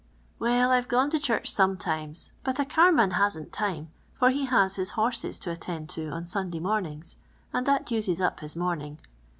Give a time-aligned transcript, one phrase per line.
[0.39, 4.73] "Well, I 've gone' to church sometimes, but a carman hasn't time, for he has
[4.75, 7.17] his horses to attend to on Sunday mornings,
[7.53, 8.99] and that uses sip his morn ing.